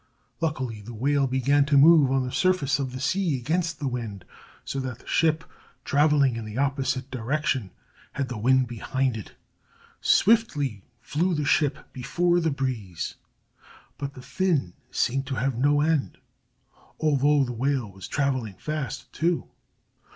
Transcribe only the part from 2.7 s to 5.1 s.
of the sea against the wind, so that the